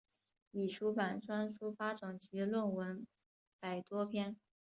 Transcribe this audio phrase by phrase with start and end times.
[0.49, 3.05] 已出版专书八种及论文
[3.59, 4.35] 百多篇。